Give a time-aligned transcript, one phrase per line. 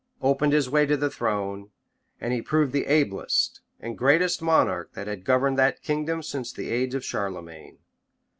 [0.23, 1.69] }opened his way to the throne;
[2.19, 6.71] and he proved the ablest and greatest monarch that had governed that kingdom since the
[6.71, 7.77] age of Charlemagne.